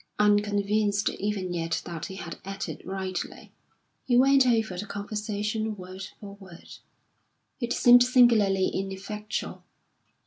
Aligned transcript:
Unconvinced 0.17 1.09
even 1.11 1.53
yet 1.53 1.79
that 1.85 2.07
he 2.07 2.15
had 2.15 2.39
acted 2.43 2.81
rightly, 2.83 3.51
he 4.03 4.17
went 4.17 4.47
over 4.47 4.75
the 4.75 4.87
conversation 4.87 5.75
word 5.77 6.01
for 6.19 6.33
word. 6.39 6.77
It 7.59 7.71
seemed 7.71 8.01
singularly 8.01 8.69
ineffectual. 8.69 9.63